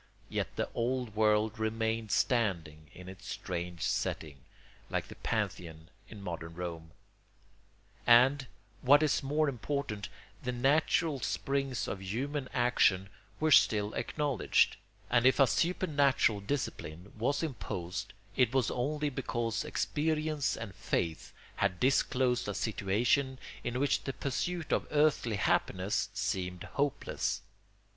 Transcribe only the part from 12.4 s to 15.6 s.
action were still acknowledged, and if a